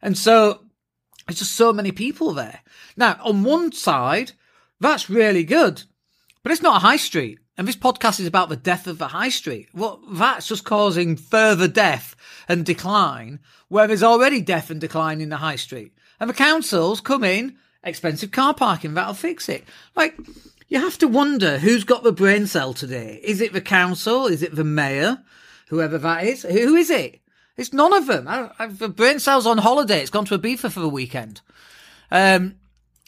and 0.00 0.16
so 0.16 0.62
there's 1.26 1.40
just 1.40 1.56
so 1.56 1.72
many 1.72 1.92
people 1.92 2.32
there. 2.32 2.60
Now, 2.96 3.18
on 3.22 3.44
one 3.44 3.72
side, 3.72 4.32
that's 4.80 5.10
really 5.10 5.44
good, 5.44 5.82
but 6.42 6.52
it's 6.52 6.62
not 6.62 6.76
a 6.76 6.86
high 6.86 6.96
street. 6.96 7.38
And 7.56 7.68
this 7.68 7.76
podcast 7.76 8.20
is 8.20 8.26
about 8.26 8.48
the 8.48 8.56
death 8.56 8.86
of 8.86 8.98
the 8.98 9.08
high 9.08 9.28
street. 9.28 9.68
Well, 9.74 10.00
that's 10.12 10.48
just 10.48 10.64
causing 10.64 11.16
further 11.16 11.68
death 11.68 12.16
and 12.48 12.64
decline 12.64 13.40
where 13.68 13.86
there's 13.86 14.02
already 14.02 14.40
death 14.40 14.70
and 14.70 14.80
decline 14.80 15.20
in 15.20 15.28
the 15.28 15.36
high 15.36 15.56
street. 15.56 15.92
And 16.18 16.30
the 16.30 16.34
councils 16.34 17.00
come 17.00 17.22
in, 17.22 17.56
expensive 17.84 18.30
car 18.30 18.54
parking, 18.54 18.94
that'll 18.94 19.14
fix 19.14 19.48
it. 19.48 19.64
Like, 19.94 20.18
you 20.68 20.80
have 20.80 20.96
to 20.98 21.08
wonder 21.08 21.58
who's 21.58 21.84
got 21.84 22.02
the 22.02 22.12
brain 22.12 22.46
cell 22.46 22.72
today. 22.72 23.20
Is 23.22 23.40
it 23.40 23.52
the 23.52 23.60
council? 23.60 24.26
Is 24.26 24.42
it 24.42 24.54
the 24.54 24.64
mayor? 24.64 25.18
Whoever 25.68 25.98
that 25.98 26.24
is? 26.24 26.42
Who 26.42 26.76
is 26.76 26.90
it? 26.90 27.20
It's 27.56 27.72
none 27.72 27.92
of 27.92 28.06
them. 28.06 28.26
I, 28.26 28.50
I, 28.58 28.66
the 28.68 28.88
brain 28.88 29.18
cell's 29.18 29.46
on 29.46 29.58
holiday. 29.58 30.00
It's 30.00 30.10
gone 30.10 30.24
to 30.26 30.38
Ibiza 30.38 30.72
for 30.72 30.80
the 30.80 30.88
weekend. 30.88 31.42
Um, 32.10 32.56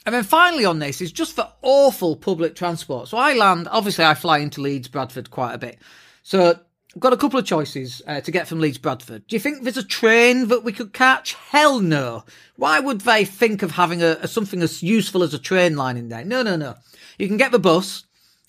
and 0.04 0.14
then 0.14 0.24
finally 0.24 0.64
on 0.64 0.78
this 0.78 1.00
is 1.00 1.12
just 1.12 1.34
for 1.34 1.52
awful 1.62 2.16
public 2.16 2.54
transport. 2.54 3.08
So 3.08 3.18
I 3.18 3.34
land, 3.34 3.68
obviously 3.70 4.04
I 4.04 4.14
fly 4.14 4.38
into 4.38 4.60
Leeds, 4.60 4.88
Bradford 4.88 5.30
quite 5.30 5.54
a 5.54 5.58
bit. 5.58 5.78
So 6.22 6.50
I've 6.94 7.00
got 7.00 7.12
a 7.12 7.16
couple 7.16 7.38
of 7.38 7.46
choices 7.46 8.02
uh, 8.06 8.20
to 8.20 8.30
get 8.30 8.48
from 8.48 8.60
Leeds, 8.60 8.78
Bradford. 8.78 9.26
Do 9.26 9.36
you 9.36 9.40
think 9.40 9.62
there's 9.62 9.76
a 9.76 9.84
train 9.84 10.48
that 10.48 10.64
we 10.64 10.72
could 10.72 10.92
catch? 10.92 11.34
Hell 11.34 11.80
no. 11.80 12.24
Why 12.56 12.80
would 12.80 13.02
they 13.02 13.24
think 13.24 13.62
of 13.62 13.72
having 13.72 14.02
a, 14.02 14.18
a 14.20 14.28
something 14.28 14.60
as 14.62 14.82
useful 14.82 15.22
as 15.22 15.34
a 15.34 15.38
train 15.38 15.76
line 15.76 15.96
in 15.96 16.08
there? 16.08 16.24
No, 16.24 16.42
no, 16.42 16.56
no. 16.56 16.74
You 17.18 17.28
can 17.28 17.36
get 17.36 17.52
the 17.52 17.58
bus 17.58 18.04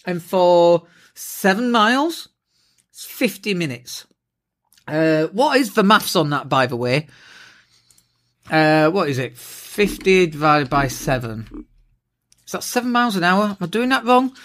and 0.06 0.22
for 0.22 0.84
seven 1.14 1.72
miles, 1.72 2.30
it's 2.90 3.06
50 3.06 3.54
minutes. 3.54 4.06
Uh, 4.88 5.28
what 5.28 5.58
is 5.58 5.76
the 5.76 5.84
maths 5.84 6.16
on 6.16 6.30
that, 6.32 6.50
by 6.50 6.66
the 6.66 6.76
way? 6.76 7.08
Uh, 8.50 8.90
what 8.90 9.10
is 9.10 9.20
it? 9.20 9.38
50 9.38 10.28
divided 10.28 10.70
by 10.70 10.88
7. 10.88 11.66
Is 12.46 12.52
that 12.52 12.64
7 12.64 12.92
miles 12.92 13.16
an 13.16 13.24
hour? 13.24 13.46
Am 13.46 13.58
I 13.60 13.66
doing 13.66 13.90
that 13.90 14.06
wrong? 14.06 14.36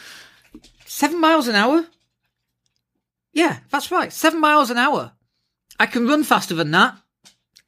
7 0.87 1.21
miles 1.21 1.49
an 1.49 1.55
hour? 1.55 1.87
Yeah, 3.33 3.59
that's 3.71 3.91
right. 3.91 4.13
7 4.13 4.41
miles 4.41 4.71
an 4.71 4.79
hour. 4.79 5.13
I 5.79 5.87
can 5.87 6.07
run 6.07 6.25
faster 6.25 6.55
than 6.55 6.71
that. 6.73 6.97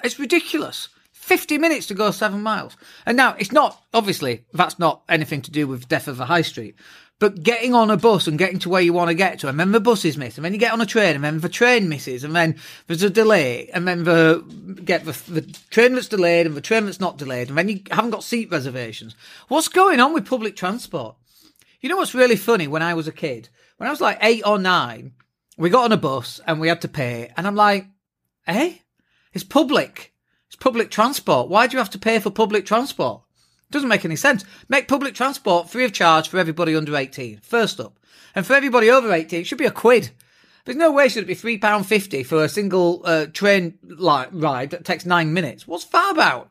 It's 0.03 0.19
ridiculous. 0.19 0.89
50 1.31 1.59
minutes 1.59 1.87
to 1.87 1.95
go 1.95 2.11
7 2.11 2.43
miles. 2.43 2.77
And 3.07 3.17
now, 3.17 3.37
it's 3.39 3.53
not, 3.53 3.81
obviously, 3.95 4.47
that's 4.53 4.81
not 4.81 5.05
anything 5.09 5.43
to 5.43 5.53
do 5.53 5.69
with 5.69 5.87
death 5.87 6.09
of 6.09 6.19
a 6.19 6.25
high 6.25 6.43
street. 6.43 6.75
But 7.21 7.45
getting 7.45 7.73
on 7.73 7.89
a 7.89 7.97
bus 7.97 8.27
and 8.27 8.37
getting 8.37 8.59
to 8.59 8.69
where 8.69 8.83
you 8.83 8.93
want 8.93 9.11
to 9.11 9.15
get 9.15 9.39
to, 9.39 9.49
and 9.49 9.61
then 9.61 9.71
the 9.71 9.79
bus 9.79 10.05
is 10.05 10.17
missed, 10.17 10.39
and 10.39 10.45
then 10.45 10.53
you 10.53 10.59
get 10.59 10.73
on 10.73 10.81
a 10.81 10.87
train, 10.87 11.15
and 11.15 11.23
then 11.23 11.39
the 11.39 11.49
train 11.49 11.89
misses, 11.89 12.25
and 12.25 12.35
then 12.35 12.57
there's 12.89 13.05
a 13.05 13.11
delay, 13.11 13.71
and 13.73 13.87
then 13.87 14.03
the 14.03 14.43
get 14.85 15.05
the, 15.05 15.13
the 15.31 15.43
train 15.71 15.95
that's 15.95 16.09
delayed 16.09 16.47
and 16.47 16.57
the 16.57 16.61
train 16.61 16.87
that's 16.87 16.99
not 16.99 17.17
delayed, 17.17 17.49
and 17.49 17.57
then 17.57 17.69
you 17.69 17.81
haven't 17.93 18.11
got 18.11 18.25
seat 18.25 18.51
reservations. 18.51 19.15
What's 19.47 19.69
going 19.69 20.01
on 20.01 20.13
with 20.13 20.27
public 20.27 20.57
transport? 20.57 21.15
You 21.81 21.91
know 21.91 21.97
what's 21.97 22.13
really 22.13 22.35
funny? 22.35 22.67
When 22.67 22.83
I 22.83 22.95
was 22.95 23.07
a 23.07 23.13
kid, 23.13 23.51
when 23.77 23.87
I 23.87 23.93
was 23.93 24.01
like 24.01 24.19
eight 24.21 24.43
or 24.45 24.59
nine, 24.59 25.13
we 25.57 25.71
got 25.71 25.85
on 25.85 25.93
a 25.93 25.97
bus 25.97 26.41
and 26.45 26.59
we 26.59 26.67
had 26.67 26.81
to 26.81 26.89
pay, 26.89 27.31
and 27.37 27.47
I'm 27.47 27.55
like, 27.55 27.87
eh? 28.49 28.79
It's 29.33 29.45
public. 29.45 30.13
It's 30.51 30.57
public 30.57 30.91
transport. 30.91 31.49
Why 31.49 31.69
do 31.69 31.75
you 31.75 31.79
have 31.79 31.91
to 31.91 31.99
pay 31.99 32.19
for 32.19 32.29
public 32.29 32.67
transport? 32.67 33.23
It 33.69 33.73
Doesn't 33.73 33.89
make 33.89 34.05
any 34.05 34.17
sense. 34.17 34.45
Make 34.69 34.89
public 34.89 35.15
transport 35.15 35.71
free 35.71 35.85
of 35.85 35.93
charge 35.93 36.29
for 36.29 36.39
everybody 36.39 36.75
under 36.75 36.97
18, 36.97 37.39
first 37.41 37.79
up. 37.79 38.01
And 38.35 38.45
for 38.45 38.55
everybody 38.55 38.91
over 38.91 39.13
18, 39.13 39.43
it 39.43 39.47
should 39.47 39.59
be 39.59 39.65
a 39.65 39.71
quid. 39.71 40.11
There's 40.65 40.77
no 40.77 40.91
way 40.91 41.05
it 41.05 41.13
should 41.13 41.23
it 41.23 41.27
be 41.29 41.59
£3.50 41.59 42.27
for 42.27 42.43
a 42.43 42.49
single 42.49 43.01
uh, 43.05 43.27
train 43.27 43.79
ride 43.83 44.71
that 44.71 44.85
takes 44.85 45.07
nine 45.07 45.33
minutes. 45.33 45.69
What's 45.69 45.85
that 45.85 46.11
about? 46.11 46.51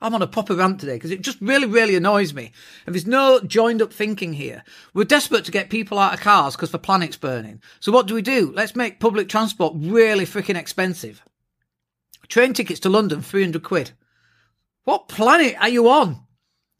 I'm 0.00 0.14
on 0.14 0.22
a 0.22 0.26
proper 0.26 0.54
rant 0.54 0.80
today 0.80 0.94
because 0.94 1.10
it 1.10 1.20
just 1.20 1.38
really, 1.42 1.66
really 1.66 1.94
annoys 1.94 2.32
me. 2.32 2.50
And 2.86 2.94
there's 2.94 3.06
no 3.06 3.40
joined 3.40 3.82
up 3.82 3.92
thinking 3.92 4.32
here. 4.32 4.64
We're 4.94 5.04
desperate 5.04 5.44
to 5.44 5.52
get 5.52 5.68
people 5.68 5.98
out 5.98 6.14
of 6.14 6.20
cars 6.20 6.56
because 6.56 6.70
the 6.70 6.78
planet's 6.78 7.18
burning. 7.18 7.60
So 7.78 7.92
what 7.92 8.06
do 8.06 8.14
we 8.14 8.22
do? 8.22 8.52
Let's 8.56 8.74
make 8.74 9.00
public 9.00 9.28
transport 9.28 9.74
really 9.76 10.24
freaking 10.24 10.56
expensive. 10.56 11.22
Train 12.32 12.54
tickets 12.54 12.80
to 12.80 12.88
London, 12.88 13.20
300 13.20 13.62
quid. 13.62 13.90
What 14.84 15.06
planet 15.06 15.54
are 15.60 15.68
you 15.68 15.90
on? 15.90 16.20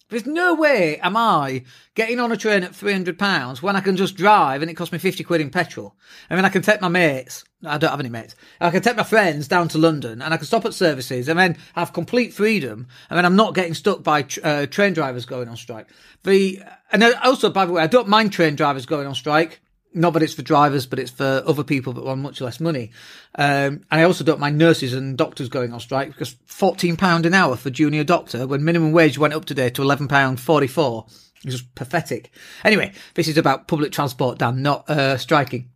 There's 0.08 0.24
no 0.24 0.54
way 0.54 0.98
am 1.00 1.14
I 1.14 1.64
getting 1.94 2.20
on 2.20 2.32
a 2.32 2.38
train 2.38 2.62
at 2.62 2.72
£300 2.72 3.60
when 3.60 3.76
I 3.76 3.82
can 3.82 3.98
just 3.98 4.16
drive 4.16 4.62
and 4.62 4.70
it 4.70 4.74
costs 4.74 4.94
me 4.94 4.98
50 4.98 5.22
quid 5.24 5.42
in 5.42 5.50
petrol. 5.50 5.94
I 6.30 6.36
mean, 6.36 6.46
I 6.46 6.48
can 6.48 6.62
take 6.62 6.80
my 6.80 6.88
mates. 6.88 7.44
I 7.66 7.76
don't 7.76 7.90
have 7.90 8.00
any 8.00 8.08
mates. 8.08 8.34
I 8.62 8.70
can 8.70 8.80
take 8.80 8.96
my 8.96 9.02
friends 9.02 9.46
down 9.46 9.68
to 9.68 9.78
London 9.78 10.22
and 10.22 10.32
I 10.32 10.38
can 10.38 10.46
stop 10.46 10.64
at 10.64 10.72
services 10.72 11.28
and 11.28 11.38
then 11.38 11.58
have 11.74 11.92
complete 11.92 12.32
freedom. 12.32 12.86
And 13.10 13.18
then 13.18 13.26
I'm 13.26 13.36
not 13.36 13.54
getting 13.54 13.74
stuck 13.74 14.02
by 14.02 14.24
uh, 14.42 14.64
train 14.64 14.94
drivers 14.94 15.26
going 15.26 15.50
on 15.50 15.58
strike. 15.58 15.86
The, 16.22 16.62
and 16.92 17.04
also, 17.22 17.50
by 17.50 17.66
the 17.66 17.72
way, 17.72 17.82
I 17.82 17.88
don't 17.88 18.08
mind 18.08 18.32
train 18.32 18.56
drivers 18.56 18.86
going 18.86 19.06
on 19.06 19.14
strike 19.14 19.60
not 19.94 20.12
that 20.12 20.22
it's 20.22 20.34
for 20.34 20.42
drivers, 20.42 20.86
but 20.86 20.98
it's 20.98 21.10
for 21.10 21.42
other 21.46 21.64
people 21.64 21.92
that 21.94 22.04
want 22.04 22.20
much 22.20 22.40
less 22.40 22.60
money. 22.60 22.90
Um, 23.34 23.84
and 23.90 24.00
I 24.00 24.04
also 24.04 24.24
don't 24.24 24.40
mind 24.40 24.58
nurses 24.58 24.94
and 24.94 25.16
doctors 25.16 25.48
going 25.48 25.72
on 25.72 25.80
strike 25.80 26.08
because 26.08 26.34
£14 26.48 27.26
an 27.26 27.34
hour 27.34 27.56
for 27.56 27.70
junior 27.70 28.04
doctor 28.04 28.46
when 28.46 28.64
minimum 28.64 28.92
wage 28.92 29.18
went 29.18 29.34
up 29.34 29.44
today 29.44 29.70
to 29.70 29.82
£11.44 29.82 31.10
is 31.44 31.54
just 31.54 31.74
pathetic. 31.74 32.30
Anyway, 32.64 32.92
this 33.14 33.28
is 33.28 33.38
about 33.38 33.68
public 33.68 33.92
transport, 33.92 34.38
Dan, 34.38 34.62
not 34.62 34.88
uh, 34.88 35.16
striking. 35.16 35.70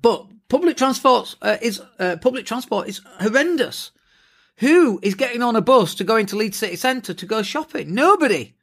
But 0.00 0.26
public 0.48 0.76
transport 0.76 1.36
uh, 1.42 1.56
is 1.62 1.80
uh, 1.98 2.16
public 2.20 2.46
transport 2.46 2.88
is 2.88 3.00
horrendous. 3.20 3.92
Who 4.58 4.98
is 5.02 5.14
getting 5.14 5.42
on 5.42 5.54
a 5.54 5.60
bus 5.60 5.94
to 5.96 6.04
go 6.04 6.16
into 6.16 6.36
Leeds 6.36 6.56
City 6.56 6.76
Centre 6.76 7.14
to 7.14 7.26
go 7.26 7.42
shopping? 7.42 7.94
Nobody. 7.94 8.56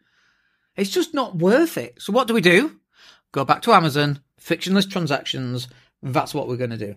It's 0.75 0.89
just 0.89 1.13
not 1.13 1.37
worth 1.37 1.77
it. 1.77 2.01
So 2.01 2.11
what 2.11 2.27
do 2.27 2.33
we 2.33 2.41
do? 2.41 2.79
Go 3.31 3.45
back 3.45 3.61
to 3.63 3.73
Amazon, 3.73 4.19
frictionless 4.45 4.85
transactions. 4.85 5.67
That's 6.03 6.33
what 6.33 6.47
we're 6.47 6.55
going 6.55 6.69
to 6.69 6.77
do. 6.77 6.95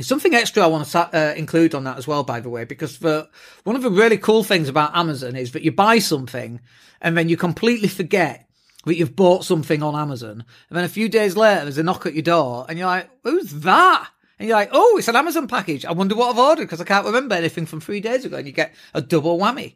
Something 0.00 0.34
extra 0.34 0.62
I 0.62 0.68
want 0.68 0.86
to 0.86 0.98
uh, 0.98 1.34
include 1.34 1.74
on 1.74 1.84
that 1.84 1.98
as 1.98 2.06
well, 2.06 2.22
by 2.22 2.40
the 2.40 2.48
way, 2.48 2.64
because 2.64 3.00
the, 3.00 3.28
one 3.64 3.76
of 3.76 3.82
the 3.82 3.90
really 3.90 4.16
cool 4.16 4.42
things 4.42 4.68
about 4.68 4.96
Amazon 4.96 5.36
is 5.36 5.52
that 5.52 5.62
you 5.62 5.72
buy 5.72 5.98
something 5.98 6.60
and 7.02 7.18
then 7.18 7.28
you 7.28 7.36
completely 7.36 7.88
forget 7.88 8.48
that 8.86 8.96
you've 8.96 9.14
bought 9.14 9.44
something 9.44 9.82
on 9.82 9.94
Amazon. 9.94 10.44
And 10.70 10.78
then 10.78 10.84
a 10.84 10.88
few 10.88 11.08
days 11.08 11.36
later, 11.36 11.64
there's 11.64 11.76
a 11.76 11.82
knock 11.82 12.06
at 12.06 12.14
your 12.14 12.22
door 12.22 12.64
and 12.68 12.78
you're 12.78 12.88
like, 12.88 13.10
who's 13.22 13.52
that? 13.60 14.08
And 14.38 14.48
you're 14.48 14.56
like, 14.56 14.70
oh, 14.72 14.96
it's 14.96 15.08
an 15.08 15.16
Amazon 15.16 15.48
package. 15.48 15.84
I 15.84 15.92
wonder 15.92 16.14
what 16.14 16.30
I've 16.30 16.38
ordered 16.38 16.62
because 16.62 16.80
I 16.80 16.84
can't 16.84 17.04
remember 17.04 17.34
anything 17.34 17.66
from 17.66 17.80
three 17.80 18.00
days 18.00 18.24
ago. 18.24 18.38
And 18.38 18.46
you 18.46 18.54
get 18.54 18.74
a 18.94 19.02
double 19.02 19.38
whammy. 19.38 19.74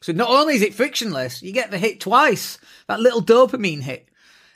So 0.00 0.12
not 0.12 0.30
only 0.30 0.54
is 0.54 0.62
it 0.62 0.72
frictionless, 0.72 1.42
you 1.42 1.52
get 1.52 1.70
the 1.70 1.78
hit 1.78 2.00
twice. 2.00 2.58
That 2.86 3.00
little 3.00 3.20
dopamine 3.20 3.82
hit. 3.82 4.08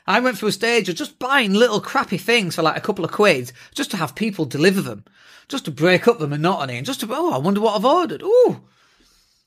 I 0.07 0.19
went 0.19 0.37
through 0.37 0.49
a 0.49 0.53
stage 0.53 0.89
of 0.89 0.95
just 0.95 1.19
buying 1.19 1.53
little 1.53 1.79
crappy 1.79 2.17
things 2.17 2.55
for 2.55 2.61
like 2.61 2.77
a 2.77 2.81
couple 2.81 3.05
of 3.05 3.11
quid 3.11 3.51
just 3.73 3.91
to 3.91 3.97
have 3.97 4.15
people 4.15 4.45
deliver 4.45 4.81
them, 4.81 5.05
just 5.47 5.65
to 5.65 5.71
break 5.71 6.07
up 6.07 6.19
the 6.19 6.27
monotony 6.27 6.77
and 6.77 6.85
just 6.85 7.01
to, 7.01 7.07
oh, 7.11 7.33
I 7.33 7.37
wonder 7.37 7.61
what 7.61 7.75
I've 7.75 7.85
ordered. 7.85 8.23
Ooh. 8.23 8.61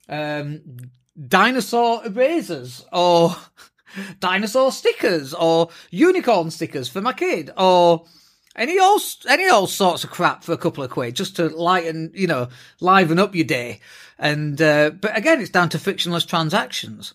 Um, 0.09 0.61
dinosaur 1.29 2.05
erasers 2.05 2.85
or 2.93 3.37
dinosaur 4.21 4.71
stickers 4.71 5.35
or 5.35 5.71
unicorn 5.91 6.51
stickers 6.51 6.89
for 6.89 7.01
my 7.01 7.13
kid 7.13 7.51
or 7.57 8.05
any 8.57 8.79
old, 8.79 9.01
any 9.29 9.49
old 9.49 9.71
sorts 9.71 10.05
of 10.05 10.11
crap 10.11 10.45
for 10.45 10.53
a 10.53 10.59
couple 10.59 10.85
of 10.85 10.91
quid 10.91 11.17
just 11.17 11.37
to 11.37 11.49
lighten, 11.49 12.13
you 12.15 12.27
know, 12.27 12.49
liven 12.81 13.19
up 13.19 13.35
your 13.35 13.45
day. 13.45 13.81
And, 14.19 14.61
uh, 14.63 14.91
but 14.91 15.17
again, 15.17 15.41
it's 15.41 15.51
down 15.51 15.71
to 15.71 15.79
frictionless 15.79 16.25
transactions. 16.25 17.15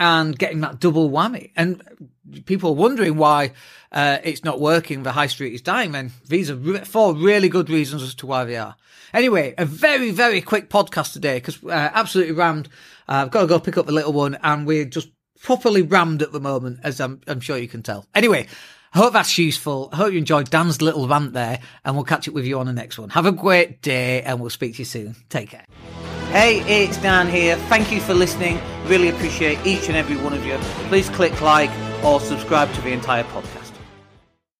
And 0.00 0.36
getting 0.36 0.60
that 0.62 0.80
double 0.80 1.10
whammy. 1.10 1.52
And 1.54 1.82
people 2.46 2.70
are 2.70 2.74
wondering 2.74 3.16
why 3.16 3.52
uh, 3.92 4.18
it's 4.24 4.42
not 4.42 4.58
working. 4.58 5.02
The 5.02 5.12
high 5.12 5.26
street 5.26 5.54
is 5.54 5.60
dying. 5.60 5.92
Then 5.92 6.10
these 6.26 6.50
are 6.50 6.56
re- 6.56 6.84
four 6.84 7.14
really 7.14 7.50
good 7.50 7.70
reasons 7.70 8.02
as 8.02 8.14
to 8.16 8.26
why 8.26 8.44
they 8.44 8.56
are. 8.56 8.74
Anyway, 9.12 9.54
a 9.58 9.64
very 9.64 10.10
very 10.10 10.40
quick 10.40 10.70
podcast 10.70 11.12
today 11.12 11.36
because 11.36 11.62
uh, 11.62 11.90
absolutely 11.92 12.32
rammed. 12.32 12.68
Uh, 13.08 13.24
I've 13.24 13.30
got 13.30 13.42
to 13.42 13.46
go 13.46 13.60
pick 13.60 13.76
up 13.76 13.86
the 13.86 13.92
little 13.92 14.12
one, 14.12 14.38
and 14.42 14.66
we're 14.66 14.86
just 14.86 15.10
properly 15.42 15.82
rammed 15.82 16.22
at 16.22 16.32
the 16.32 16.40
moment, 16.40 16.80
as 16.82 17.00
I'm, 17.00 17.20
I'm 17.26 17.40
sure 17.40 17.56
you 17.56 17.68
can 17.68 17.82
tell. 17.82 18.06
Anyway. 18.14 18.48
I 18.92 18.98
hope 18.98 19.12
that's 19.12 19.38
useful. 19.38 19.88
I 19.92 19.96
hope 19.98 20.10
you 20.10 20.18
enjoyed 20.18 20.50
Dan's 20.50 20.82
little 20.82 21.06
rant 21.06 21.32
there, 21.32 21.60
and 21.84 21.94
we'll 21.94 22.04
catch 22.04 22.26
up 22.26 22.34
with 22.34 22.44
you 22.44 22.58
on 22.58 22.66
the 22.66 22.72
next 22.72 22.98
one. 22.98 23.10
Have 23.10 23.24
a 23.24 23.30
great 23.30 23.82
day, 23.82 24.20
and 24.22 24.40
we'll 24.40 24.50
speak 24.50 24.72
to 24.72 24.78
you 24.80 24.84
soon. 24.84 25.14
Take 25.28 25.50
care. 25.50 25.64
Hey, 26.30 26.60
it's 26.60 26.96
Dan 26.96 27.26
here. 27.26 27.56
Thank 27.68 27.90
you 27.90 28.00
for 28.00 28.14
listening. 28.14 28.60
Really 28.86 29.08
appreciate 29.08 29.58
each 29.66 29.88
and 29.88 29.96
every 29.96 30.16
one 30.16 30.32
of 30.32 30.46
you. 30.46 30.56
Please 30.86 31.10
click 31.10 31.40
like 31.40 31.72
or 32.04 32.20
subscribe 32.20 32.72
to 32.74 32.80
the 32.82 32.92
entire 32.92 33.24
podcast. 33.24 33.59